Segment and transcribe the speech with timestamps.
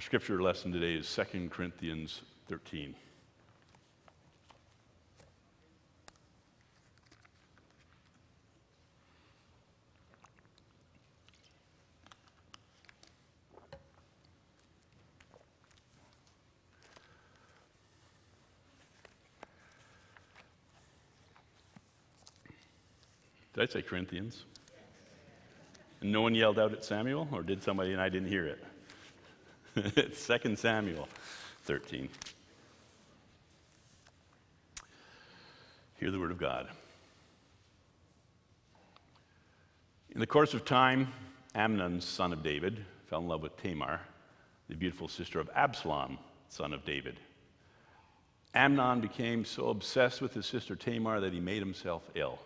[0.00, 2.94] Our scripture lesson today is 2 Corinthians 13.
[23.52, 24.46] Did I say Corinthians?
[26.00, 28.64] And no one yelled out at Samuel, or did somebody and I didn't hear it?
[29.76, 31.08] it's 2 Samuel
[31.64, 32.08] 13.
[36.00, 36.66] Hear the word of God.
[40.12, 41.12] In the course of time,
[41.54, 44.00] Amnon, son of David, fell in love with Tamar,
[44.68, 46.18] the beautiful sister of Absalom,
[46.48, 47.20] son of David.
[48.54, 52.40] Amnon became so obsessed with his sister Tamar that he made himself ill.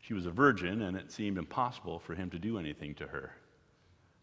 [0.00, 3.30] She was a virgin, and it seemed impossible for him to do anything to her.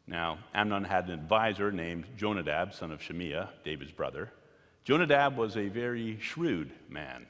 [0.05, 4.31] Now, Amnon had an advisor named Jonadab, son of Shimeah, David's brother.
[4.83, 7.25] Jonadab was a very shrewd man.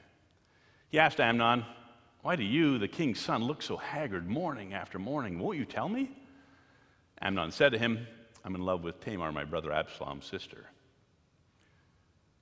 [0.88, 1.64] He asked Amnon,
[2.22, 5.38] Why do you, the king's son, look so haggard morning after morning?
[5.38, 6.10] Won't you tell me?
[7.20, 8.06] Amnon said to him,
[8.44, 10.66] I'm in love with Tamar, my brother Absalom's sister.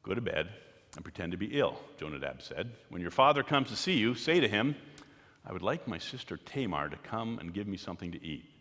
[0.02, 0.48] Go to bed
[0.96, 2.72] and pretend to be ill, Jonadab said.
[2.88, 4.74] When your father comes to see you, say to him,
[5.46, 8.51] I would like my sister Tamar to come and give me something to eat.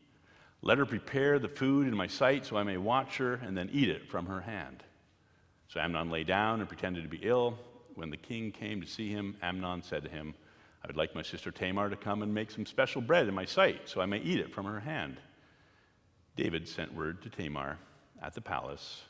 [0.62, 3.70] Let her prepare the food in my sight so I may watch her and then
[3.74, 4.84] eat it from her hand.
[5.68, 7.58] So Amnon lay down and pretended to be ill.
[7.96, 10.36] When the king came to see him, Amnon said to him,
[10.84, 13.46] I would like my sister Tamar to come and make some special bread in my
[13.46, 15.18] sight so I may eat it from her hand.
[16.36, 17.78] David sent word to Tamar
[18.22, 19.02] at the palace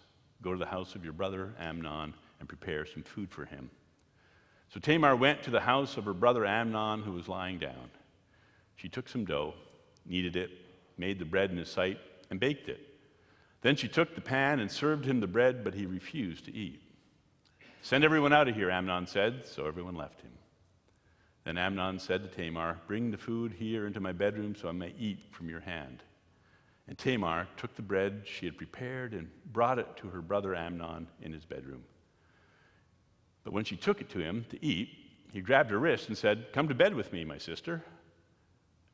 [0.42, 3.70] Go to the house of your brother Amnon and prepare some food for him.
[4.74, 7.92] So Tamar went to the house of her brother Amnon, who was lying down.
[8.76, 9.54] She took some dough,
[10.06, 10.50] kneaded it,
[11.02, 12.00] made the bread in his sight,
[12.30, 12.80] and baked it.
[13.62, 16.82] Then she took the pan and served him the bread, but he refused to eat.
[17.82, 20.32] Send everyone out of here, Amnon said, so everyone left him.
[21.44, 24.94] Then Amnon said to Tamar, Bring the food here into my bedroom so I may
[24.98, 26.04] eat from your hand.
[26.88, 31.08] And Tamar took the bread she had prepared and brought it to her brother Amnon
[31.22, 31.84] in his bedroom.
[33.44, 34.90] But when she took it to him to eat,
[35.32, 37.84] he grabbed her wrist and said, Come to bed with me, my sister.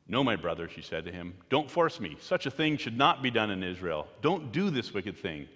[0.08, 2.16] No, my brother, she said to him, don't force me.
[2.20, 4.08] Such a thing should not be done in Israel.
[4.22, 5.46] Don't do this wicked thing.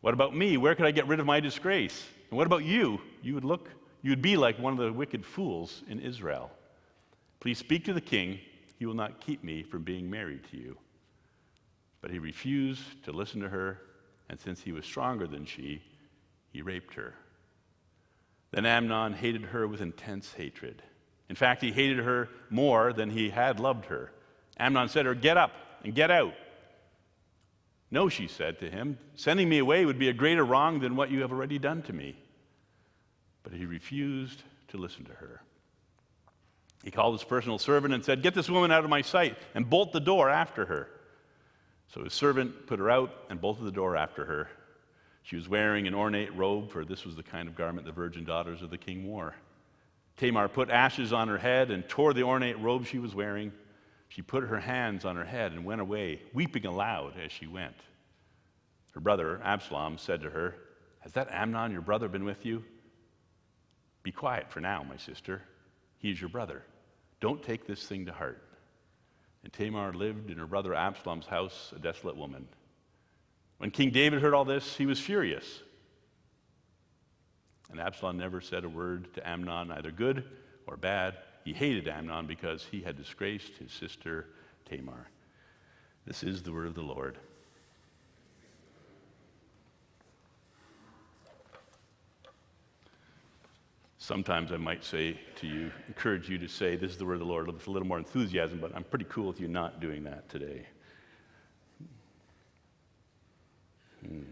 [0.00, 0.56] What about me?
[0.56, 2.06] Where could I get rid of my disgrace?
[2.30, 3.00] And what about you?
[3.22, 3.68] You would look,
[4.02, 6.50] you would be like one of the wicked fools in Israel.
[7.40, 8.38] Please speak to the king.
[8.78, 10.78] He will not keep me from being married to you.
[12.00, 13.80] But he refused to listen to her,
[14.28, 15.82] and since he was stronger than she,
[16.52, 17.14] he raped her.
[18.52, 20.82] Then Amnon hated her with intense hatred.
[21.30, 24.10] In fact, he hated her more than he had loved her.
[24.58, 25.52] Amnon said to her, Get up
[25.84, 26.34] and get out.
[27.88, 31.10] No, she said to him, sending me away would be a greater wrong than what
[31.10, 32.16] you have already done to me.
[33.44, 35.40] But he refused to listen to her.
[36.82, 39.70] He called his personal servant and said, Get this woman out of my sight and
[39.70, 40.88] bolt the door after her.
[41.94, 44.48] So his servant put her out and bolted the door after her.
[45.22, 48.24] She was wearing an ornate robe, for this was the kind of garment the virgin
[48.24, 49.36] daughters of the king wore.
[50.20, 53.52] Tamar put ashes on her head and tore the ornate robe she was wearing.
[54.10, 57.76] She put her hands on her head and went away, weeping aloud as she went.
[58.92, 60.56] Her brother, Absalom, said to her,
[60.98, 62.62] Has that Amnon, your brother, been with you?
[64.02, 65.40] Be quiet for now, my sister.
[65.96, 66.64] He is your brother.
[67.22, 68.42] Don't take this thing to heart.
[69.42, 72.46] And Tamar lived in her brother Absalom's house, a desolate woman.
[73.56, 75.62] When King David heard all this, he was furious.
[77.70, 80.24] And Absalom never said a word to Amnon, either good
[80.66, 81.18] or bad.
[81.44, 84.26] He hated Amnon because he had disgraced his sister
[84.68, 85.08] Tamar.
[86.06, 87.18] This is the word of the Lord.
[93.98, 97.20] Sometimes I might say to you, encourage you to say, This is the word of
[97.20, 100.02] the Lord with a little more enthusiasm, but I'm pretty cool with you not doing
[100.04, 100.66] that today.
[104.04, 104.22] Hmm.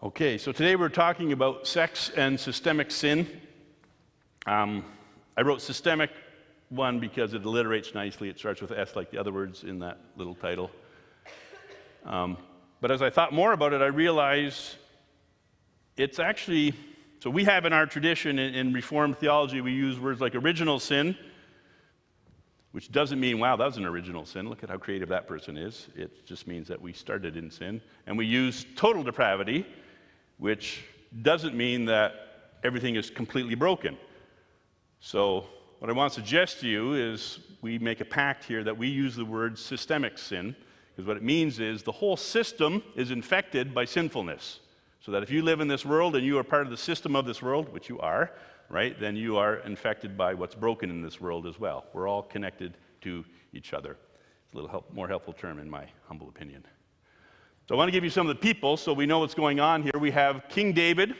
[0.00, 3.26] Okay, so today we're talking about sex and systemic sin.
[4.46, 4.84] Um,
[5.36, 6.10] I wrote systemic
[6.68, 8.28] one because it alliterates nicely.
[8.28, 10.70] It starts with S like the other words in that little title.
[12.04, 12.36] Um,
[12.80, 14.76] but as I thought more about it, I realized
[15.96, 16.74] it's actually,
[17.18, 20.78] so we have in our tradition in, in Reformed theology, we use words like original
[20.78, 21.16] sin
[22.72, 24.48] which doesn't mean, wow, that was an original sin.
[24.48, 25.88] Look at how creative that person is.
[25.96, 27.80] It just means that we started in sin.
[28.06, 29.66] And we use total depravity,
[30.38, 30.82] which
[31.22, 32.14] doesn't mean that
[32.64, 33.96] everything is completely broken.
[35.00, 35.46] So
[35.78, 38.88] what I want to suggest to you is we make a pact here that we
[38.88, 40.56] use the word systemic sin,
[40.90, 44.60] because what it means is the whole system is infected by sinfulness.
[45.00, 47.14] So that if you live in this world and you are part of the system
[47.14, 48.32] of this world, which you are,
[48.68, 51.86] right, then you are infected by what's broken in this world as well.
[51.92, 53.96] We're all connected to each other.
[54.44, 56.64] It's a little help, more helpful term, in my humble opinion.
[57.68, 59.60] So I want to give you some of the people so we know what's going
[59.60, 59.92] on here.
[60.00, 61.14] We have King David,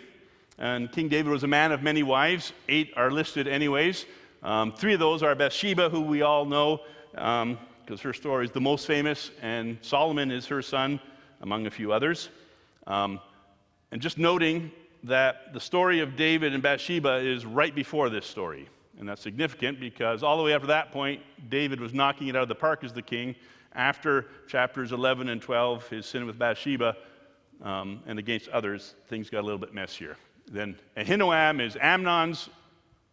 [0.56, 2.54] and King David was a man of many wives.
[2.70, 4.06] Eight are listed, anyways.
[4.42, 6.80] Um, three of those are Bathsheba, who we all know
[7.10, 10.98] because um, her story is the most famous, and Solomon is her son,
[11.42, 12.30] among a few others.
[12.86, 13.20] Um,
[13.92, 14.70] and just noting
[15.02, 18.70] that the story of David and Bathsheba is right before this story.
[18.98, 21.20] And that's significant because all the way up to that point,
[21.50, 23.36] David was knocking it out of the park as the king.
[23.74, 26.96] After chapters 11 and 12, his sin with Bathsheba
[27.62, 30.16] um, and against others, things got a little bit messier.
[30.50, 32.48] Then Ahinoam is Amnon's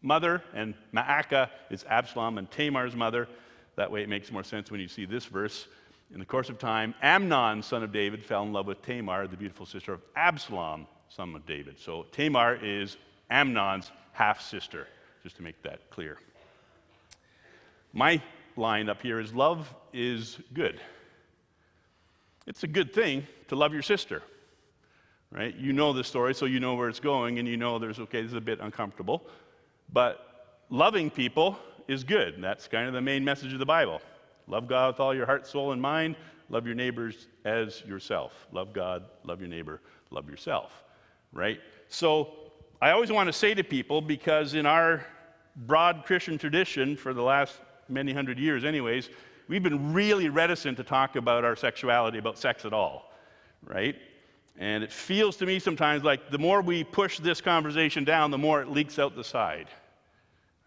[0.02, 3.28] mother, and Maacah is Absalom and Tamar's mother.
[3.76, 5.68] That way it makes more sense when you see this verse.
[6.14, 9.36] In the course of time, Amnon, son of David, fell in love with Tamar, the
[9.36, 11.80] beautiful sister of Absalom, son of David.
[11.80, 12.98] So Tamar is
[13.30, 14.88] Amnon's half sister,
[15.24, 16.18] just to make that clear.
[17.92, 18.22] My
[18.58, 20.80] line up here is love is good.
[22.48, 24.22] It's a good thing to love your sister,
[25.32, 25.56] right?
[25.56, 28.22] You know the story, so you know where it's going, and you know there's, okay,
[28.22, 29.26] this is a bit uncomfortable.
[29.92, 31.58] But loving people
[31.88, 32.36] is good.
[32.40, 34.02] That's kind of the main message of the Bible.
[34.48, 36.16] Love God with all your heart, soul, and mind.
[36.50, 38.48] Love your neighbors as yourself.
[38.52, 39.82] Love God, love your neighbor,
[40.12, 40.84] love yourself,
[41.34, 41.60] right?
[41.88, 42.34] So
[42.82, 45.06] I always want to say to people, because in our
[45.56, 49.10] broad Christian tradition for the last many hundred years, anyways,
[49.48, 53.12] we've been really reticent to talk about our sexuality, about sex at all,
[53.66, 53.96] right?
[54.58, 58.38] And it feels to me sometimes like the more we push this conversation down, the
[58.38, 59.68] more it leaks out the side.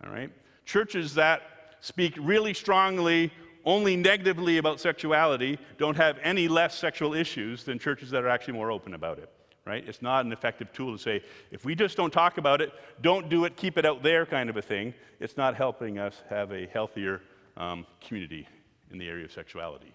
[0.05, 0.31] All right?
[0.65, 1.43] Churches that
[1.81, 3.33] speak really strongly
[3.65, 8.55] only negatively about sexuality don't have any less sexual issues than churches that are actually
[8.55, 9.31] more open about it.
[9.69, 9.87] Right?
[9.87, 12.73] It's not an effective tool to say, if we just don't talk about it,
[13.03, 14.95] don't do it, keep it out there kind of a thing.
[15.21, 17.21] It's not helping us have a healthier
[17.57, 18.49] um, community
[18.91, 19.93] in the area of sexuality.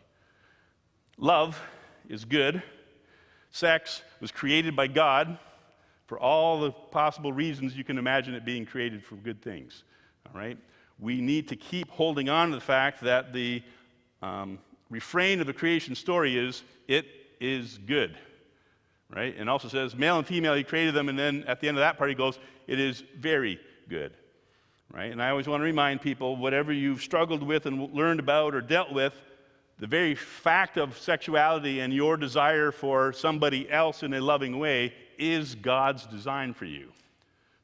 [1.18, 1.60] Love
[2.08, 2.62] is good.
[3.50, 5.40] Sex was created by God
[6.06, 9.84] for all the possible reasons you can imagine it being created for good things.
[10.28, 10.58] All right?
[11.00, 13.62] we need to keep holding on to the fact that the
[14.22, 14.60] um,
[14.90, 17.06] refrain of the creation story is, it
[17.40, 18.18] is good.
[19.16, 19.36] Right?
[19.38, 21.82] And also says, male and female, he created them, and then at the end of
[21.82, 24.14] that part, he goes, it is very good.
[24.92, 25.12] Right?
[25.12, 28.62] And I always want to remind people whatever you've struggled with and learned about or
[28.62, 29.14] dealt with,
[29.80, 34.94] the very fact of sexuality and your desire for somebody else in a loving way
[35.18, 36.92] is God's design for you.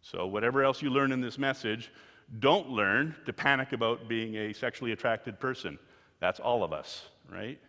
[0.01, 1.91] So, whatever else you learn in this message,
[2.39, 5.77] don't learn to panic about being a sexually attracted person.
[6.19, 7.59] That's all of us, right?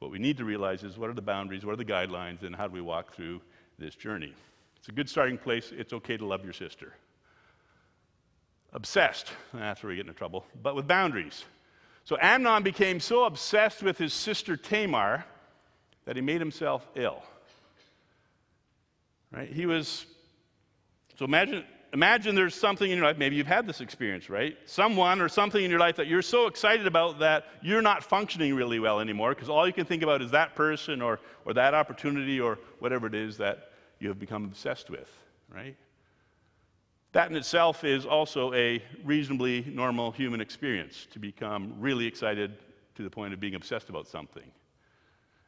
[0.00, 2.56] What we need to realize is what are the boundaries, what are the guidelines, and
[2.56, 3.42] how do we walk through
[3.78, 4.34] this journey?
[4.78, 5.72] It's a good starting place.
[5.76, 6.94] It's okay to love your sister.
[8.72, 11.44] Obsessed, that's where we get into trouble, but with boundaries.
[12.04, 15.26] So Amnon became so obsessed with his sister Tamar
[16.06, 17.22] that he made himself ill.
[19.30, 19.52] Right?
[19.52, 20.06] He was,
[21.18, 24.56] so imagine imagine there's something in your life, maybe you've had this experience, right?
[24.66, 28.54] Someone or something in your life that you're so excited about that you're not functioning
[28.54, 31.74] really well anymore because all you can think about is that person or, or that
[31.74, 35.10] opportunity or whatever it is that you have become obsessed with,
[35.52, 35.76] right?
[37.12, 42.56] That in itself is also a reasonably normal human experience to become really excited
[42.94, 44.50] to the point of being obsessed about something.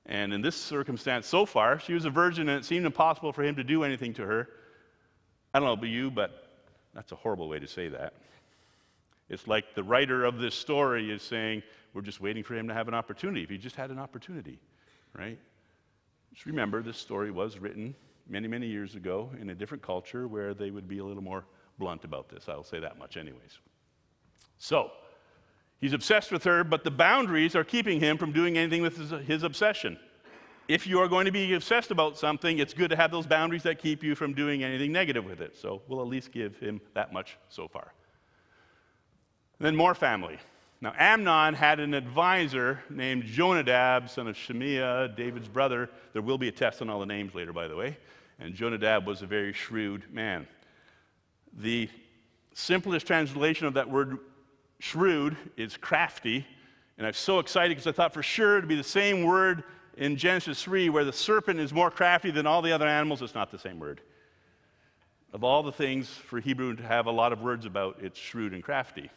[0.06, 3.44] And in this circumstance, so far, she was a virgin and it seemed impossible for
[3.44, 4.48] him to do anything to her.
[5.54, 6.41] I don't know about you, but
[6.94, 8.14] that's a horrible way to say that.
[9.28, 11.62] It's like the writer of this story is saying,
[11.94, 13.42] we're just waiting for him to have an opportunity.
[13.42, 14.58] If he just had an opportunity,
[15.16, 15.38] right?
[16.32, 17.94] Just remember, this story was written
[18.28, 21.44] many, many years ago in a different culture where they would be a little more
[21.78, 22.48] blunt about this.
[22.48, 23.58] I'll say that much, anyways.
[24.58, 24.90] So,
[25.80, 29.26] he's obsessed with her, but the boundaries are keeping him from doing anything with his,
[29.26, 29.98] his obsession
[30.68, 33.62] if you are going to be obsessed about something, it's good to have those boundaries
[33.64, 35.56] that keep you from doing anything negative with it.
[35.56, 37.92] So we'll at least give him that much so far.
[39.58, 40.38] Then more family.
[40.80, 45.88] Now, Amnon had an advisor named Jonadab, son of Shimeah, David's brother.
[46.12, 47.96] There will be a test on all the names later, by the way.
[48.40, 50.48] And Jonadab was a very shrewd man.
[51.52, 51.88] The
[52.54, 54.18] simplest translation of that word
[54.80, 56.44] shrewd is crafty.
[56.98, 59.62] And I'm so excited because I thought for sure it'd be the same word
[59.96, 63.34] in Genesis 3 where the serpent is more crafty than all the other animals, it's
[63.34, 64.00] not the same word.
[65.32, 68.52] Of all the things for Hebrew to have a lot of words about, it's shrewd
[68.52, 69.10] and crafty.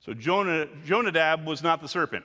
[0.00, 2.24] So Jonadab was not the serpent.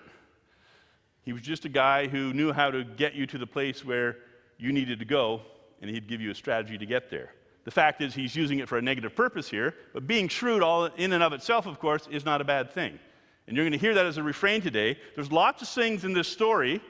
[1.24, 4.18] He was just a guy who knew how to get you to the place where
[4.58, 5.42] you needed to go,
[5.82, 7.34] and he'd give you a strategy to get there.
[7.64, 10.86] The fact is, he's using it for a negative purpose here, but being shrewd, all
[10.86, 13.00] in and of itself, of course, is not a bad thing.
[13.48, 14.98] And you're going to hear that as a refrain today.
[15.16, 16.82] There's lots of things in this story,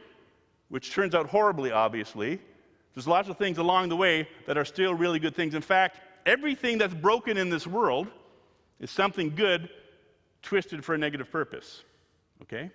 [0.69, 2.39] which turns out horribly, obviously.
[2.93, 5.55] There's lots of things along the way that are still really good things.
[5.55, 8.07] In fact, everything that's broken in this world
[8.79, 9.69] is something good
[10.41, 11.83] twisted for a negative purpose.
[12.41, 12.71] Okay?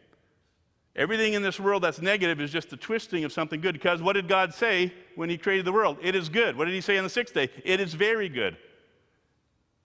[0.95, 3.75] Everything in this world that's negative is just the twisting of something good.
[3.75, 5.99] Because what did God say when He created the world?
[6.01, 6.57] It is good.
[6.57, 7.51] What did He say on the sixth day?
[7.65, 8.57] It is very good.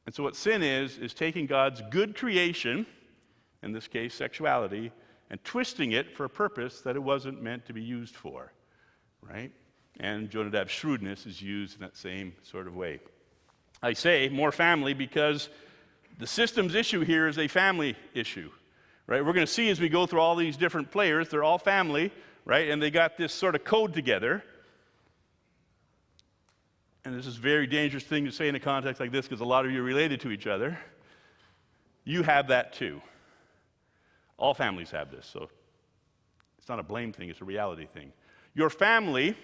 [0.05, 2.86] And so, what sin is, is taking God's good creation,
[3.63, 4.91] in this case, sexuality,
[5.29, 8.51] and twisting it for a purpose that it wasn't meant to be used for.
[9.21, 9.51] Right?
[9.99, 12.99] And Jonadab's shrewdness is used in that same sort of way.
[13.83, 15.49] I say more family because
[16.17, 18.51] the systems issue here is a family issue
[19.11, 19.25] right?
[19.25, 22.13] We're going to see as we go through all these different players, they're all family,
[22.45, 22.69] right?
[22.69, 24.41] And they got this sort of code together.
[27.03, 29.41] And this is a very dangerous thing to say in a context like this because
[29.41, 30.79] a lot of you are related to each other.
[32.05, 33.01] You have that too.
[34.38, 35.50] All families have this, so
[36.57, 38.11] it's not a blame thing, it's a reality thing.
[38.53, 39.35] Your family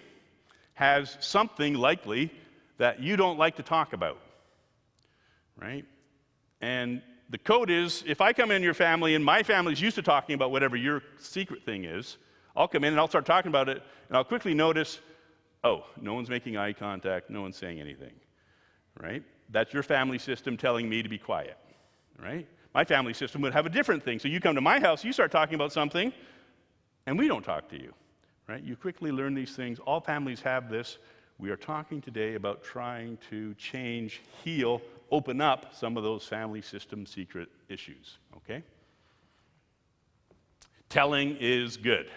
[0.74, 2.32] has something likely
[2.78, 4.20] that you don't like to talk about,
[5.56, 5.84] right?
[6.60, 10.02] And the code is if I come in your family and my family's used to
[10.02, 12.16] talking about whatever your secret thing is,
[12.56, 15.00] I'll come in and I'll start talking about it, and I'll quickly notice,
[15.64, 18.14] oh, no one's making eye contact, no one's saying anything,
[19.00, 19.22] right?
[19.50, 21.56] That's your family system telling me to be quiet,
[22.20, 22.48] right?
[22.78, 24.20] My family system would have a different thing.
[24.20, 26.12] So you come to my house, you start talking about something,
[27.06, 27.92] and we don't talk to you,
[28.46, 28.62] right?
[28.62, 29.80] You quickly learn these things.
[29.80, 30.98] All families have this.
[31.38, 34.80] We are talking today about trying to change, heal
[35.10, 38.62] open up some of those family system secret issues, okay?
[40.88, 42.08] Telling is good.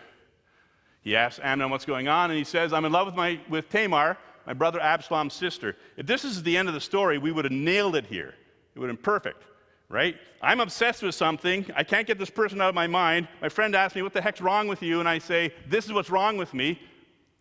[1.02, 3.68] He asks Amnon what's going on, and he says, I'm in love with, my, with
[3.72, 4.16] Tamar,
[4.46, 5.76] my brother Absalom's sister.
[5.98, 8.36] If this is the end of the story, we would have nailed it here.
[8.76, 9.44] It would have been perfect,
[9.92, 10.16] right?
[10.42, 11.66] I'm obsessed with something.
[11.76, 13.28] I can't get this person out of my mind.
[13.42, 15.00] My friend asks me, What the heck's wrong with you?
[15.00, 16.80] And I say, This is what's wrong with me.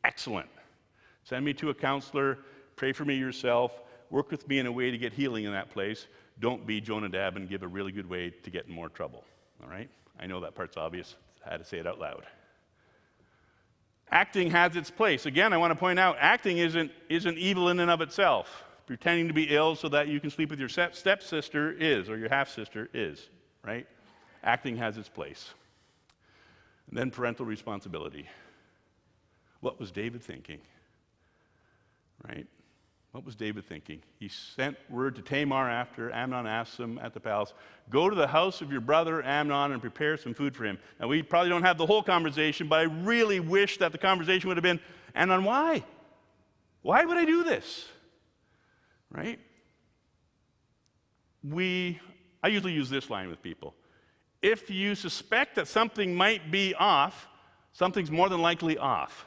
[0.04, 0.50] Excellent.
[1.25, 2.38] Send me to a counselor.
[2.76, 3.73] Pray for me yourself
[4.11, 6.09] work with me in a way to get healing in that place.
[6.40, 9.25] Don't be Jonadab and give a really good way to get in more trouble.
[9.62, 9.88] All right?
[10.19, 11.16] I know that part's obvious.
[11.47, 12.25] I had to say it out loud.
[14.11, 15.26] Acting has its place.
[15.26, 18.64] Again, I want to point out acting isn't, isn't evil in and of itself.
[18.90, 22.28] Pretending to be ill so that you can sleep with your stepsister is, or your
[22.28, 23.28] half sister is,
[23.62, 23.87] right?
[24.42, 25.50] Acting has its place.
[26.88, 28.28] And then parental responsibility.
[29.61, 30.59] What was David thinking?
[32.26, 32.49] Right?
[33.12, 34.02] What was David thinking?
[34.18, 37.52] He sent word to Tamar after Amnon asked him at the palace,
[37.90, 40.78] Go to the house of your brother Amnon and prepare some food for him.
[40.99, 44.49] Now, we probably don't have the whole conversation, but I really wish that the conversation
[44.49, 44.80] would have been,
[45.14, 45.85] Amnon, why?
[46.82, 47.87] Why would I do this?
[49.10, 49.38] Right?
[51.42, 52.00] We,
[52.42, 53.74] I usually use this line with people.
[54.42, 57.28] If you suspect that something might be off,
[57.72, 59.26] something's more than likely off.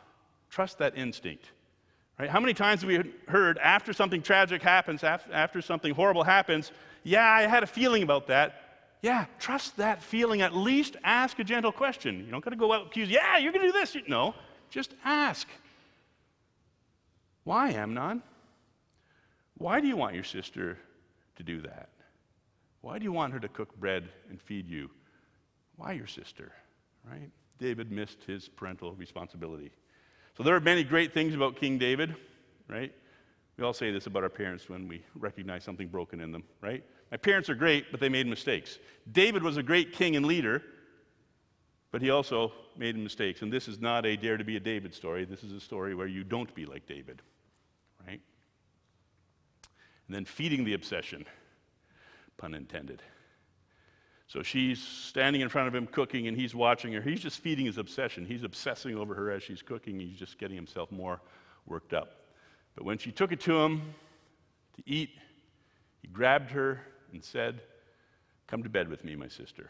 [0.50, 1.46] Trust that instinct.
[2.20, 2.30] Right?
[2.30, 6.72] How many times have we heard after something tragic happens, after something horrible happens,
[7.04, 8.60] yeah, I had a feeling about that.
[9.02, 10.42] Yeah, trust that feeling.
[10.42, 12.24] At least ask a gentle question.
[12.24, 13.98] You don't got to go out and accuse, yeah, you're going to do this.
[14.08, 14.34] No,
[14.70, 15.48] just ask.
[17.44, 18.24] Why, Amnon?
[19.64, 20.78] Why do you want your sister
[21.38, 21.88] to do that?
[22.82, 24.90] Why do you want her to cook bread and feed you?
[25.78, 26.52] Why your sister?
[27.10, 27.30] Right?
[27.60, 29.72] David missed his parental responsibility.
[30.36, 32.14] So there are many great things about King David,
[32.68, 32.92] right?
[33.56, 36.84] We all say this about our parents when we recognize something broken in them, right?
[37.10, 38.80] My parents are great, but they made mistakes.
[39.14, 40.62] David was a great king and leader,
[41.90, 43.42] but he also made mistakes.
[43.44, 45.24] And this is not a dare to be a David story.
[45.24, 47.22] This is a story where you don't be like David?
[50.08, 51.26] And then feeding the obsession,
[52.38, 53.02] pun intended.
[54.28, 57.02] So she's standing in front of him cooking and he's watching her.
[57.02, 58.26] He's just feeding his obsession.
[58.26, 60.00] He's obsessing over her as she's cooking.
[60.00, 61.22] He's just getting himself more
[61.66, 62.26] worked up.
[62.76, 63.94] But when she took it to him
[64.76, 65.12] to eat,
[66.02, 66.82] he grabbed her
[67.12, 67.62] and said,
[68.48, 69.70] Come to bed with me, my sister.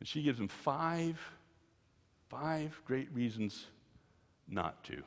[0.00, 1.20] And she gives him five,
[2.28, 3.66] five great reasons
[4.48, 5.02] not to.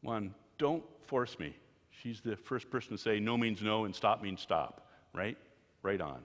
[0.00, 1.54] One, don't force me.
[1.90, 5.36] She's the first person to say no means no and stop means stop, right?
[5.82, 6.20] Right on.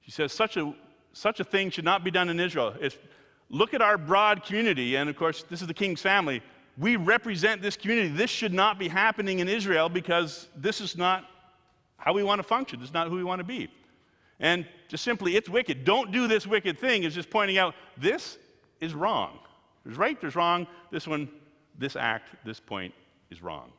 [0.00, 0.74] She says such a,
[1.12, 2.74] such a thing should not be done in Israel.
[2.80, 2.96] It's,
[3.48, 6.42] look at our broad community, and of course, this is the king's family.
[6.76, 8.08] We represent this community.
[8.08, 11.24] This should not be happening in Israel because this is not
[11.98, 12.80] how we want to function.
[12.80, 13.68] This is not who we want to be.
[14.40, 15.84] And just simply, it's wicked.
[15.84, 18.38] Don't do this wicked thing is just pointing out this
[18.80, 19.38] is wrong.
[19.84, 20.66] There's right, there's wrong.
[20.90, 21.28] This one,
[21.78, 22.94] this act, this point
[23.30, 23.72] is wrong.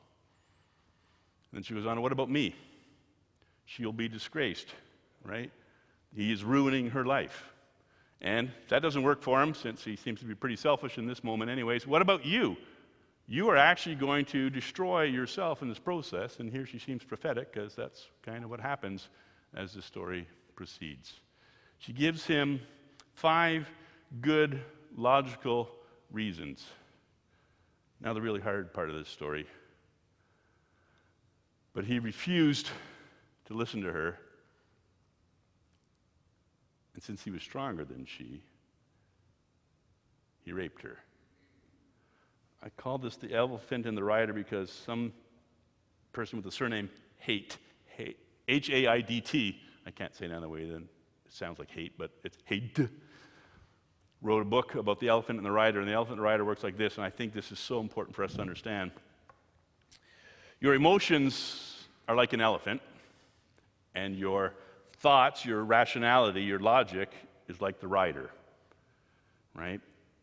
[1.51, 2.55] And then she goes on, What about me?
[3.65, 4.67] She'll be disgraced,
[5.23, 5.51] right?
[6.15, 7.49] He is ruining her life.
[8.21, 11.23] And that doesn't work for him since he seems to be pretty selfish in this
[11.23, 11.85] moment, anyways.
[11.85, 12.55] What about you?
[13.27, 16.39] You are actually going to destroy yourself in this process.
[16.39, 19.09] And here she seems prophetic because that's kind of what happens
[19.55, 21.13] as the story proceeds.
[21.79, 22.61] She gives him
[23.13, 23.67] five
[24.21, 24.61] good,
[24.95, 25.69] logical
[26.11, 26.65] reasons.
[28.03, 29.47] Now, the really hard part of this story.
[31.73, 32.67] But he refused
[33.45, 34.19] to listen to her.
[36.93, 38.43] And since he was stronger than she,
[40.43, 40.97] he raped her.
[42.61, 45.13] I call this the elephant in the rider because some
[46.11, 46.89] person with the surname
[47.25, 47.55] Haidt,
[48.49, 50.89] H A I D T, I can't say it another way, then
[51.25, 52.77] it sounds like hate, but it's hate,
[54.23, 56.45] wrote a book about the elephant and the rider, and the elephant and the rider
[56.45, 58.91] works like this, and I think this is so important for us to understand.
[60.61, 62.81] Your emotions are like an elephant,
[63.93, 64.53] and your
[64.99, 67.11] thoughts, your rationality, your logic
[67.49, 68.31] is like the rider,
[69.53, 69.81] right?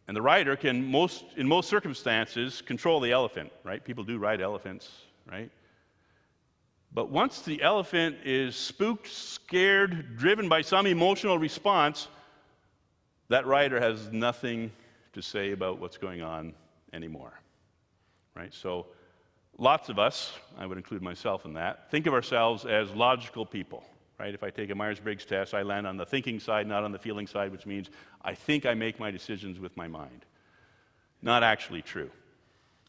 [0.08, 3.84] And the rider can, most, in most circumstances, control the elephant, right?
[3.84, 4.90] People do ride elephants,
[5.30, 5.50] right?
[6.92, 12.08] But once the elephant is spooked, scared, driven by some emotional response,
[13.30, 14.70] that rider has nothing
[15.12, 16.52] to say about what's going on
[16.92, 17.32] anymore,
[18.34, 18.52] right?
[18.52, 18.86] So,
[19.56, 23.84] lots of us, I would include myself in that, think of ourselves as logical people,
[24.18, 24.34] right?
[24.34, 26.90] If I take a Myers Briggs test, I land on the thinking side, not on
[26.90, 27.88] the feeling side, which means
[28.22, 30.26] I think I make my decisions with my mind.
[31.22, 32.10] Not actually true.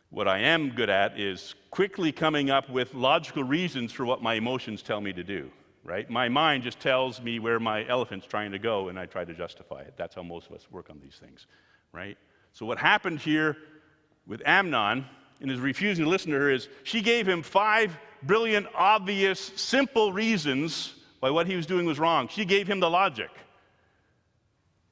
[0.09, 4.33] What I am good at is quickly coming up with logical reasons for what my
[4.33, 5.51] emotions tell me to do,
[5.83, 6.09] right?
[6.09, 9.33] My mind just tells me where my elephant's trying to go, and I try to
[9.33, 9.93] justify it.
[9.97, 11.47] That's how most of us work on these things,
[11.91, 12.17] right?
[12.53, 13.57] So, what happened here
[14.27, 15.05] with Amnon
[15.39, 20.13] in his refusing to listen to her is she gave him five brilliant, obvious, simple
[20.13, 22.27] reasons why what he was doing was wrong.
[22.27, 23.29] She gave him the logic.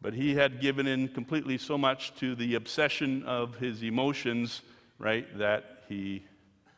[0.02, 4.62] But he had given in completely so much to the obsession of his emotions,
[4.98, 6.24] right, that he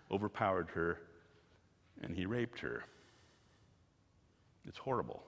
[0.10, 0.98] overpowered her
[2.02, 2.84] and he raped her.
[4.68, 5.24] It's horrible.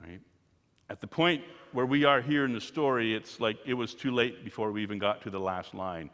[0.00, 0.20] Right?
[0.88, 4.10] At the point where we are here in the story, it's like it was too
[4.10, 6.10] late before we even got to the last line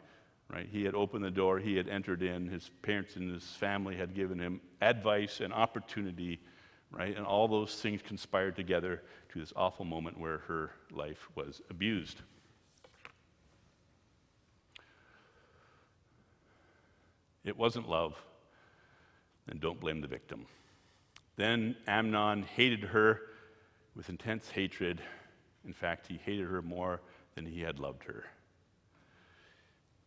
[0.53, 0.67] right?
[0.71, 4.13] He had opened the door, he had entered in, his parents and his family had
[4.13, 6.39] given him advice and opportunity,
[6.91, 7.15] right?
[7.15, 12.21] And all those things conspired together to this awful moment where her life was abused.
[17.43, 18.15] It wasn't love,
[19.49, 20.45] and don't blame the victim.
[21.35, 23.21] Then Amnon hated her
[23.95, 25.01] with intense hatred.
[25.65, 27.01] In fact, he hated her more
[27.35, 28.25] than he had loved her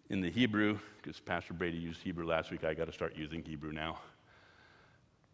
[0.08, 3.42] in the Hebrew, because Pastor Brady used Hebrew last week, I got to start using
[3.42, 3.98] Hebrew now.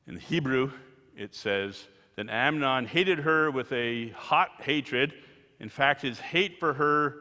[0.06, 0.70] In the Hebrew,
[1.16, 5.12] it says, Then Amnon hated her with a hot hatred.
[5.60, 7.16] In fact, his hate for her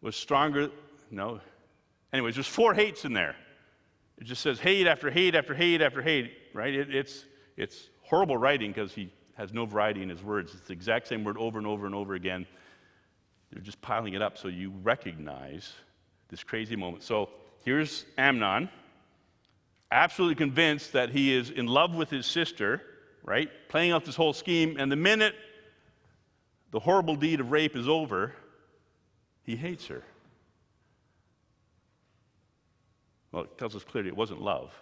[0.00, 0.70] was stronger.
[1.10, 1.40] No.
[2.12, 3.36] Anyways, there's four hates in there.
[4.18, 6.74] It just says hate after hate after hate after hate, right?
[6.74, 7.24] It, it's,
[7.56, 10.52] it's horrible writing because he has no variety in his words.
[10.54, 12.46] It's the exact same word over and over and over again.
[13.52, 15.72] They're just piling it up so you recognize
[16.28, 17.02] this crazy moment.
[17.02, 17.28] So
[17.64, 18.68] here's Amnon,
[19.90, 22.82] absolutely convinced that he is in love with his sister,
[23.24, 23.48] right?
[23.68, 24.76] Playing out this whole scheme.
[24.78, 25.34] And the minute
[26.72, 28.34] the horrible deed of rape is over,
[29.44, 30.02] he hates her.
[33.30, 34.72] Well, it tells us clearly it wasn't love.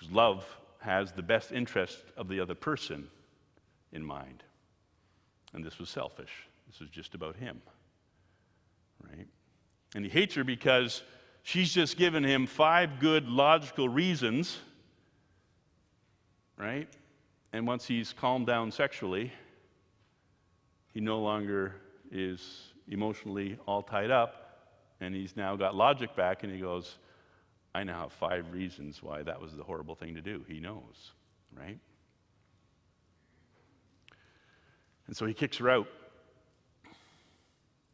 [0.00, 0.44] Because love
[0.80, 3.06] has the best interest of the other person
[3.92, 4.42] in mind.
[5.52, 6.48] And this was selfish.
[6.66, 7.60] This was just about him
[9.08, 9.26] right?
[9.94, 11.02] And he hates her because
[11.42, 14.58] she's just given him five good logical reasons,
[16.56, 16.88] right?
[17.52, 19.32] And once he's calmed down sexually,
[20.92, 21.74] he no longer
[22.10, 24.66] is emotionally all tied up,
[25.00, 26.98] and he's now got logic back, and he goes,
[27.74, 30.44] I now have five reasons why that was the horrible thing to do.
[30.48, 31.12] He knows,
[31.56, 31.78] right?
[35.06, 35.86] And so he kicks her out.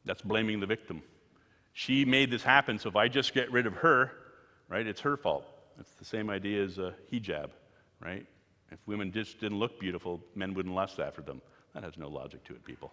[0.04, 1.02] That's blaming the victim.
[1.72, 4.12] She made this happen, so if I just get rid of her,
[4.68, 5.44] right, it's her fault.
[5.78, 7.50] It's the same idea as a hijab,
[8.00, 8.26] right?
[8.70, 11.42] If women just didn't look beautiful, men wouldn't lust after them.
[11.74, 12.92] That has no logic to it, people.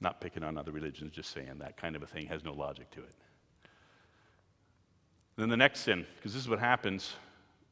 [0.00, 2.90] Not picking on other religions, just saying that kind of a thing has no logic
[2.92, 3.14] to it.
[5.36, 7.14] Then the next sin, because this is what happens.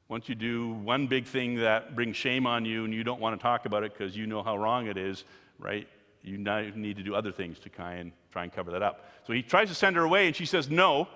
[0.09, 3.39] Once you do one big thing that brings shame on you and you don't want
[3.39, 5.25] to talk about it because you know how wrong it is,
[5.59, 5.89] right?
[6.23, 9.07] You need to do other things to try and, try and cover that up.
[9.27, 11.09] So he tries to send her away and she says no.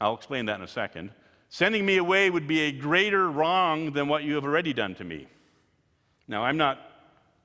[0.00, 1.10] I'll explain that in a second.
[1.48, 5.04] Sending me away would be a greater wrong than what you have already done to
[5.04, 5.26] me.
[6.28, 6.78] Now, I'm not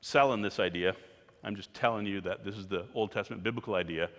[0.01, 0.95] selling this idea.
[1.43, 4.09] I'm just telling you that this is the Old Testament biblical idea.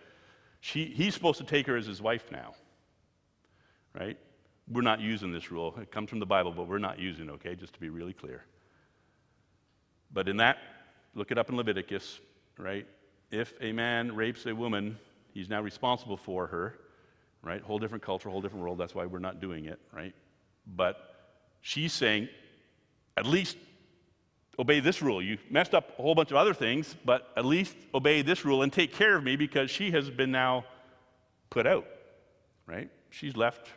[0.60, 2.54] She, he's supposed to take her as his wife now,
[3.98, 4.18] right?
[4.70, 5.74] We're not using this rule.
[5.80, 7.54] It comes from the Bible, but we're not using it, okay?
[7.54, 8.44] Just to be really clear.
[10.12, 10.58] But in that,
[11.14, 12.20] look it up in Leviticus,
[12.58, 12.86] right?
[13.30, 14.98] If a man rapes a woman,
[15.32, 16.78] he's now responsible for her
[17.42, 17.60] right?
[17.62, 18.78] Whole different culture, whole different world.
[18.78, 20.14] That's why we're not doing it, right?
[20.66, 20.96] But
[21.60, 22.28] she's saying,
[23.16, 23.56] at least
[24.58, 25.20] obey this rule.
[25.20, 28.62] You messed up a whole bunch of other things, but at least obey this rule
[28.62, 30.64] and take care of me because she has been now
[31.50, 31.86] put out,
[32.66, 32.90] right?
[33.10, 33.68] She's left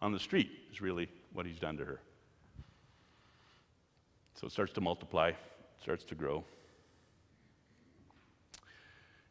[0.00, 2.00] on the street, is really what he's done to her.
[4.34, 5.32] So it starts to multiply,
[5.82, 6.44] starts to grow.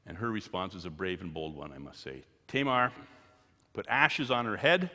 [0.05, 2.23] And her response is a brave and bold one, I must say.
[2.47, 2.91] Tamar
[3.73, 4.89] put ashes on her head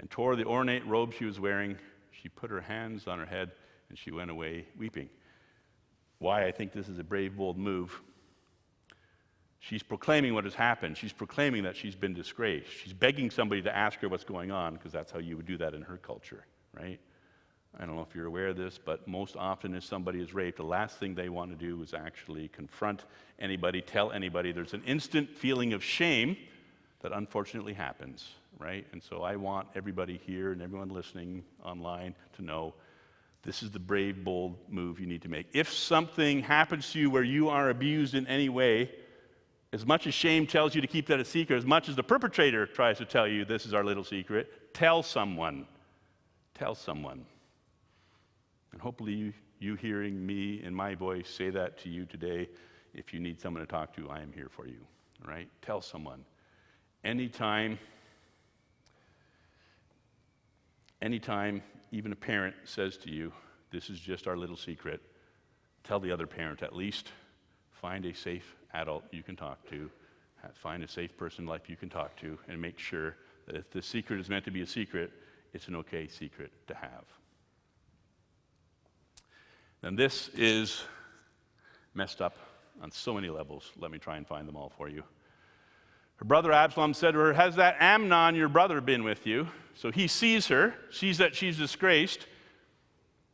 [0.00, 1.76] and tore the ornate robe she was wearing.
[2.10, 3.50] She put her hands on her head
[3.88, 5.08] and she went away weeping.
[6.18, 8.00] Why I think this is a brave, bold move.
[9.60, 10.96] She's proclaiming what has happened.
[10.96, 12.70] She's proclaiming that she's been disgraced.
[12.70, 15.56] She's begging somebody to ask her what's going on because that's how you would do
[15.58, 17.00] that in her culture, right?
[17.78, 20.56] I don't know if you're aware of this, but most often, if somebody is raped,
[20.56, 23.04] the last thing they want to do is actually confront
[23.38, 24.52] anybody, tell anybody.
[24.52, 26.36] There's an instant feeling of shame
[27.00, 28.86] that unfortunately happens, right?
[28.92, 32.74] And so I want everybody here and everyone listening online to know
[33.42, 35.46] this is the brave, bold move you need to make.
[35.52, 38.90] If something happens to you where you are abused in any way,
[39.72, 42.02] as much as shame tells you to keep that a secret, as much as the
[42.02, 45.66] perpetrator tries to tell you this is our little secret, tell someone.
[46.54, 47.24] Tell someone.
[48.72, 52.48] And hopefully, you, you hearing me and my voice say that to you today,
[52.94, 54.80] if you need someone to talk to, I am here for you.
[55.26, 55.48] Right?
[55.62, 56.24] Tell someone.
[57.04, 57.78] Anytime,
[61.02, 63.32] anytime even a parent says to you,
[63.70, 65.02] This is just our little secret,
[65.84, 67.12] tell the other parent at least
[67.70, 69.90] find a safe adult you can talk to,
[70.54, 73.70] find a safe person in life you can talk to, and make sure that if
[73.70, 75.12] the secret is meant to be a secret,
[75.52, 77.04] it's an okay secret to have.
[79.82, 80.82] And this is
[81.94, 82.36] messed up
[82.82, 83.72] on so many levels.
[83.78, 85.02] Let me try and find them all for you.
[86.16, 89.48] Her brother Absalom said to her, Has that Amnon, your brother, been with you?
[89.74, 92.26] So he sees her, sees that she's disgraced.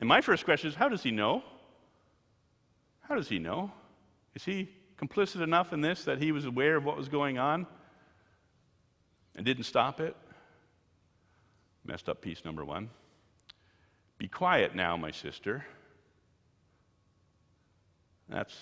[0.00, 1.42] And my first question is, How does he know?
[3.08, 3.72] How does he know?
[4.34, 4.68] Is he
[5.06, 7.66] complicit enough in this that he was aware of what was going on
[9.34, 10.16] and didn't stop it?
[11.84, 12.90] Messed up piece number one.
[14.18, 15.64] Be quiet now, my sister.
[18.28, 18.56] That's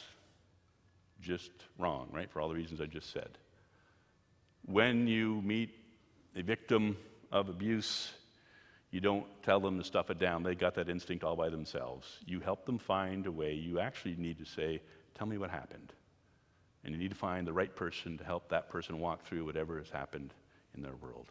[1.21, 2.31] just wrong, right?
[2.31, 3.39] For all the reasons I just said
[4.67, 5.71] when you meet
[6.37, 6.97] a victim
[7.31, 8.13] of abuse,
[8.91, 10.43] you don't tell them to stuff it down.
[10.43, 12.19] They got that instinct all by themselves.
[12.27, 13.55] You help them find a way.
[13.55, 14.81] You actually need to say,
[15.15, 15.93] Tell me what happened.
[16.85, 19.79] And you need to find the right person to help that person walk through whatever
[19.79, 20.35] has happened
[20.75, 21.27] in their world.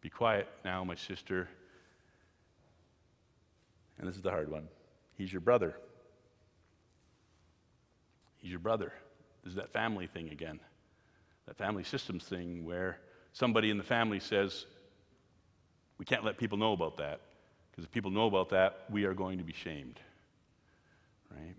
[0.00, 1.48] Be quiet now, my sister.
[3.98, 4.68] And this is the hard one.
[5.16, 5.76] He's your brother.
[8.38, 8.92] He's your brother.
[9.42, 10.60] This is that family thing again
[11.46, 12.98] that family systems thing where
[13.32, 14.66] somebody in the family says,
[15.98, 17.20] we can't let people know about that,
[17.70, 20.00] because if people know about that, we are going to be shamed.
[21.30, 21.54] Right?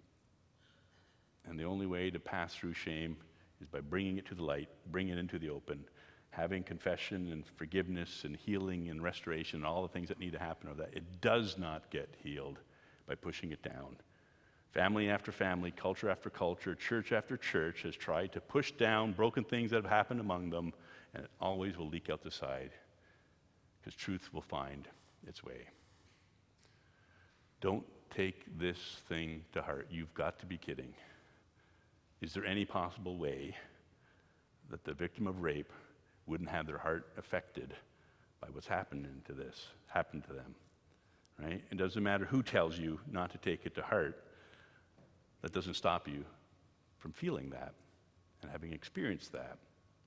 [1.47, 3.17] And the only way to pass through shame
[3.61, 5.85] is by bringing it to the light, bringing it into the open,
[6.31, 10.39] having confession and forgiveness and healing and restoration and all the things that need to
[10.39, 10.89] happen of that.
[10.93, 12.59] It does not get healed
[13.07, 13.95] by pushing it down.
[14.73, 19.45] Family after family, culture after culture, church after church has tried to push down broken
[19.45, 20.73] things that have happened among them,
[21.13, 22.71] and it always will leak out the side
[23.79, 24.89] because truth will find
[25.27, 25.69] its way.
[27.61, 28.77] Don't take this
[29.07, 29.87] thing to heart.
[29.89, 30.93] You've got to be kidding.
[32.21, 33.55] Is there any possible way
[34.69, 35.71] that the victim of rape
[36.25, 37.73] wouldn't have their heart affected
[38.41, 40.55] by what's happened to this, happened to them?
[41.39, 41.61] Right?
[41.69, 44.23] It doesn't matter who tells you not to take it to heart
[45.41, 46.25] that doesn't stop you
[46.97, 47.73] from feeling that
[48.41, 49.57] and having experienced that.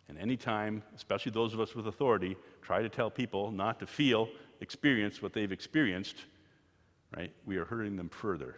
[0.08, 4.28] And anytime, especially those of us with authority, try to tell people not to feel,
[4.60, 6.16] experience what they've experienced,
[7.14, 8.56] right, we are hurting them further.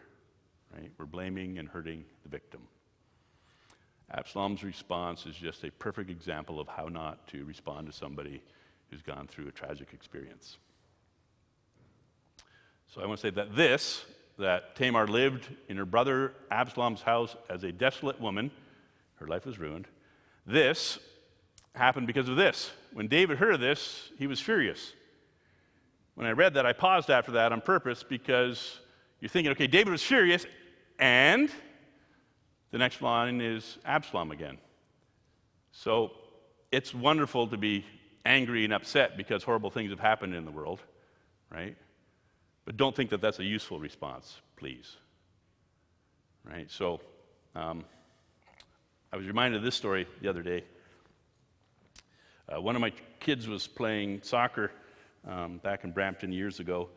[0.73, 0.93] Right?
[0.97, 2.61] We're blaming and hurting the victim.
[4.13, 8.43] Absalom's response is just a perfect example of how not to respond to somebody
[8.91, 10.59] who's gone through a tragic experience.
[12.89, 14.05] So I want to say that this,
[14.39, 18.51] that Tamar lived in her brother Absalom's house as a desolate woman,
[19.17, 19.87] her life was ruined.
[20.45, 20.99] This
[21.77, 22.73] happened because of this.
[22.93, 24.93] When David heard of this, he was furious.
[26.17, 28.81] When I read that, I paused after that on purpose because
[29.21, 30.47] you're thinking, okay, David was furious,
[30.99, 31.49] and
[32.71, 34.59] the next line is Absalom again.
[35.73, 36.13] So
[36.71, 37.85] it's wonderful to be
[38.25, 40.81] angry and upset because horrible things have happened in the world,
[41.51, 41.77] right?
[42.65, 44.97] But don't think that that's a useful response, please.
[46.45, 46.71] Right?
[46.71, 47.01] So
[47.55, 47.85] um,
[49.13, 50.65] I was reminded of this story the other day.
[52.49, 54.73] Uh, one of my kids was playing soccer
[55.27, 56.89] um, back in Brampton years ago,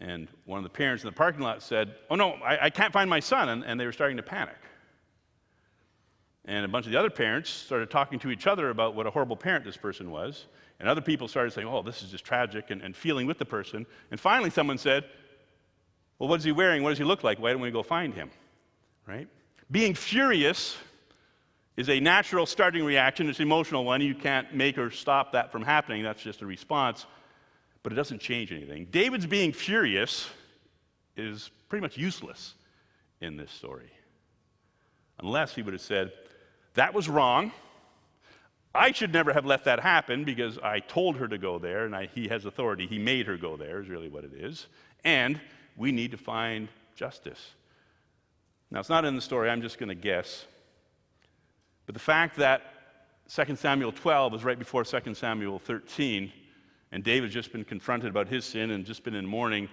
[0.00, 2.92] and one of the parents in the parking lot said, Oh no, I, I can't
[2.92, 4.56] find my son, and, and they were starting to panic.
[6.44, 9.10] And a bunch of the other parents started talking to each other about what a
[9.10, 10.46] horrible parent this person was.
[10.80, 13.44] And other people started saying, oh, this is just tragic, and, and feeling with the
[13.44, 13.86] person.
[14.10, 15.04] And finally, someone said,
[16.18, 16.82] well, what is he wearing?
[16.82, 17.38] What does he look like?
[17.38, 18.30] Why don't we go find him?
[19.06, 19.28] Right?
[19.70, 20.76] Being furious
[21.76, 23.28] is a natural starting reaction.
[23.28, 24.00] It's an emotional one.
[24.00, 26.02] You can't make or stop that from happening.
[26.02, 27.06] That's just a response.
[27.82, 28.86] But it doesn't change anything.
[28.90, 30.28] David's being furious
[31.16, 32.54] is pretty much useless
[33.20, 33.90] in this story.
[35.20, 36.12] Unless he would have said,
[36.74, 37.52] that was wrong.
[38.74, 41.94] I should never have let that happen because I told her to go there and
[41.94, 42.86] I, he has authority.
[42.86, 44.66] He made her go there, is really what it is.
[45.04, 45.40] And
[45.76, 47.50] we need to find justice.
[48.70, 50.46] Now, it's not in the story, I'm just going to guess.
[51.84, 52.62] But the fact that
[53.28, 56.32] 2 Samuel 12 is right before 2 Samuel 13,
[56.92, 59.68] and David's just been confronted about his sin and just been in mourning.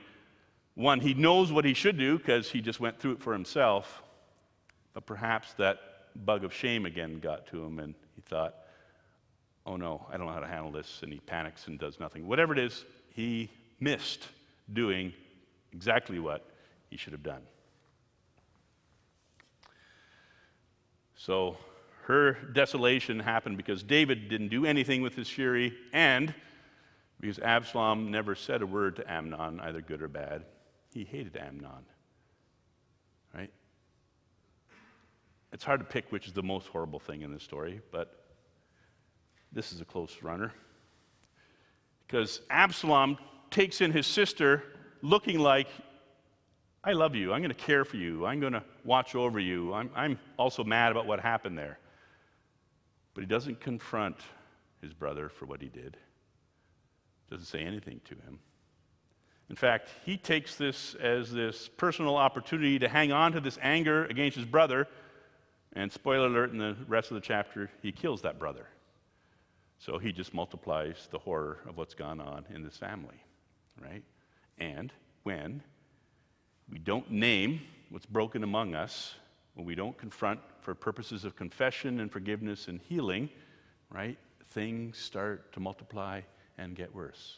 [0.76, 4.02] One, he knows what he should do because he just went through it for himself,
[4.94, 5.80] but perhaps that
[6.26, 8.56] bug of shame again got to him, and he thought,
[9.66, 12.28] oh no, I don't know how to handle this, and he panics and does nothing.
[12.28, 14.28] Whatever it is, he missed
[14.74, 15.14] doing
[15.74, 16.46] exactly what
[16.90, 17.42] he should have done.
[21.16, 21.58] So
[22.04, 26.34] her desolation happened because David didn't do anything with his fury, and
[27.20, 30.46] because Absalom never said a word to Amnon, either good or bad.
[30.94, 31.86] He hated Amnon.
[33.34, 33.52] Right?
[35.52, 38.26] It's hard to pick which is the most horrible thing in this story, but
[39.52, 40.54] this is a close runner.
[42.06, 43.18] Because Absalom
[43.50, 44.64] takes in his sister
[45.02, 45.68] looking like,
[46.84, 47.34] I love you.
[47.34, 48.26] I'm going to care for you.
[48.26, 49.74] I'm going to watch over you.
[49.74, 51.78] I'm, I'm also mad about what happened there.
[53.14, 54.18] But he doesn't confront
[54.82, 55.98] his brother for what he did,
[57.30, 58.40] doesn't say anything to him.
[59.50, 64.06] In fact, he takes this as this personal opportunity to hang on to this anger
[64.06, 64.88] against his brother
[65.74, 68.68] and spoiler alert, in the rest of the chapter, he kills that brother.
[69.78, 73.24] So he just multiplies the horror of what's gone on in this family,
[73.82, 74.04] right?
[74.58, 74.92] And
[75.24, 75.62] when
[76.70, 79.16] we don't name what's broken among us,
[79.54, 83.30] when we don't confront for purposes of confession and forgiveness and healing,
[83.90, 84.18] right,
[84.50, 86.22] things start to multiply
[86.58, 87.38] and get worse,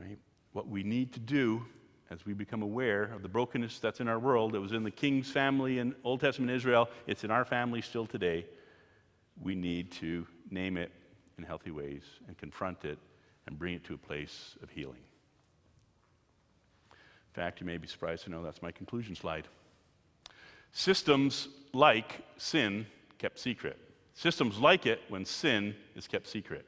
[0.00, 0.18] right?
[0.52, 1.66] What we need to do
[2.10, 4.90] as we become aware of the brokenness that's in our world, it was in the
[4.90, 8.46] king's family in Old Testament Israel, it's in our family still today.
[9.42, 10.92] We need to name it
[11.36, 12.98] in healthy ways and confront it
[13.46, 15.02] and bring it to a place of healing.
[16.90, 19.46] In fact, you may be surprised to know that's my conclusion slide.
[20.72, 22.86] Systems like sin
[23.18, 23.78] kept secret.
[24.14, 26.66] Systems like it when sin is kept secret.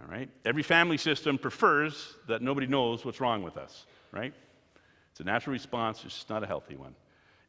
[0.00, 0.28] All right?
[0.44, 4.34] Every family system prefers that nobody knows what's wrong with us, right?
[5.18, 6.94] It's a natural response, it's just not a healthy one.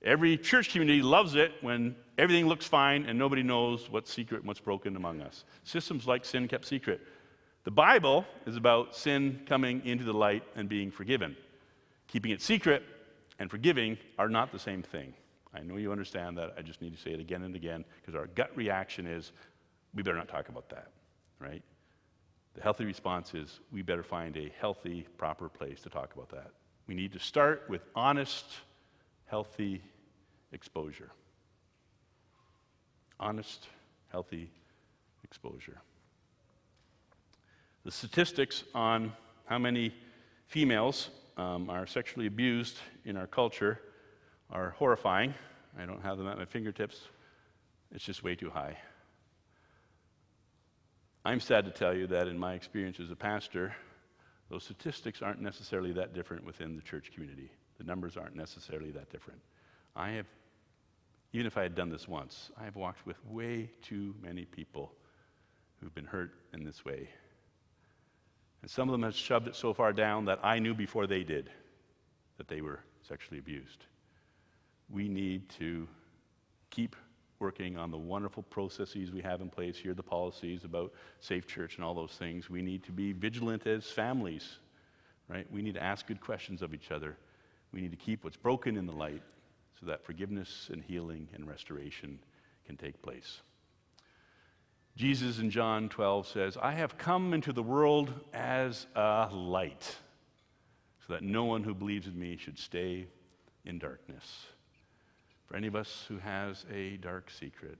[0.03, 4.47] Every church community loves it when everything looks fine and nobody knows what's secret and
[4.47, 5.43] what's broken among us.
[5.65, 6.99] Systems like sin kept secret.
[7.65, 11.37] The Bible is about sin coming into the light and being forgiven.
[12.07, 12.81] Keeping it secret
[13.37, 15.13] and forgiving are not the same thing.
[15.53, 16.55] I know you understand that.
[16.57, 19.31] I just need to say it again and again because our gut reaction is
[19.93, 20.87] we better not talk about that,
[21.37, 21.61] right?
[22.55, 26.49] The healthy response is we better find a healthy, proper place to talk about that.
[26.89, 28.45] We need to start with honest,
[29.27, 29.83] healthy
[30.51, 31.11] exposure.
[33.19, 33.67] Honest,
[34.11, 34.49] healthy
[35.23, 35.77] exposure.
[37.85, 39.13] The statistics on
[39.45, 39.93] how many
[40.47, 43.79] females um, are sexually abused in our culture
[44.49, 45.35] are horrifying.
[45.79, 47.01] I don't have them at my fingertips.
[47.93, 48.75] It's just way too high.
[51.23, 53.75] I'm sad to tell you that in my experience as a pastor,
[54.49, 57.51] those statistics aren't necessarily that different within the church community.
[57.77, 59.39] The numbers aren't necessarily that different.
[59.95, 60.25] I have,
[61.33, 64.93] even if I had done this once, I have walked with way too many people
[65.79, 67.09] who've been hurt in this way.
[68.61, 71.23] And some of them have shoved it so far down that I knew before they
[71.23, 71.49] did
[72.37, 73.85] that they were sexually abused.
[74.89, 75.87] We need to
[76.69, 76.95] keep
[77.39, 81.75] working on the wonderful processes we have in place here, the policies about safe church
[81.75, 82.49] and all those things.
[82.49, 84.57] We need to be vigilant as families,
[85.27, 85.47] right?
[85.51, 87.17] We need to ask good questions of each other.
[87.71, 89.21] We need to keep what's broken in the light
[89.79, 92.19] so that forgiveness and healing and restoration
[92.65, 93.41] can take place.
[94.95, 99.95] Jesus in John 12 says, I have come into the world as a light,
[101.07, 103.07] so that no one who believes in me should stay
[103.63, 104.47] in darkness.
[105.49, 107.79] For any of us who has a dark secret,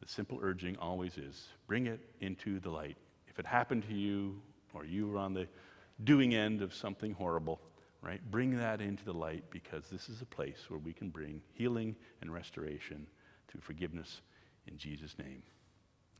[0.00, 2.96] the simple urging always is bring it into the light.
[3.26, 4.40] If it happened to you,
[4.72, 5.48] or you were on the
[6.04, 7.60] doing end of something horrible,
[8.02, 11.42] right, bring that into the light because this is a place where we can bring
[11.54, 13.04] healing and restoration
[13.48, 14.20] through forgiveness
[14.68, 15.42] in Jesus' name.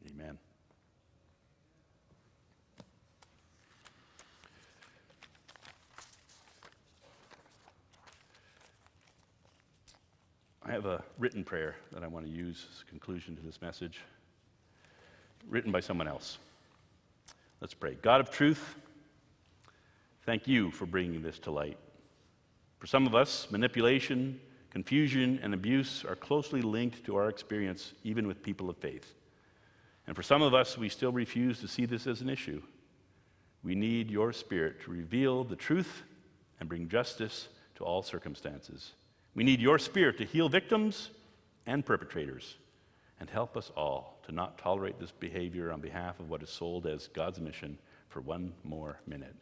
[0.08, 0.36] Amen.
[10.70, 13.60] I have a written prayer that I want to use as a conclusion to this
[13.60, 13.98] message,
[15.48, 16.38] written by someone else.
[17.60, 17.96] Let's pray.
[18.00, 18.76] God of truth,
[20.26, 21.76] thank you for bringing this to light.
[22.78, 24.38] For some of us, manipulation,
[24.70, 29.16] confusion, and abuse are closely linked to our experience, even with people of faith.
[30.06, 32.62] And for some of us, we still refuse to see this as an issue.
[33.64, 36.04] We need your Spirit to reveal the truth
[36.60, 38.92] and bring justice to all circumstances.
[39.34, 41.10] We need your Spirit to heal victims
[41.66, 42.56] and perpetrators
[43.20, 46.86] and help us all to not tolerate this behavior on behalf of what is sold
[46.86, 49.36] as God's mission for one more minute.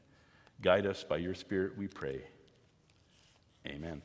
[0.60, 2.22] Guide us by your Spirit, we pray.
[3.66, 4.02] Amen.